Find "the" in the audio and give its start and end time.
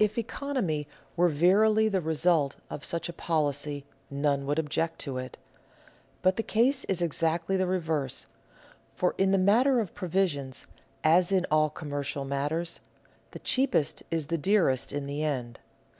1.88-2.00, 6.34-6.42, 7.56-7.68, 9.30-9.38, 13.30-13.38, 14.26-14.36, 15.06-15.22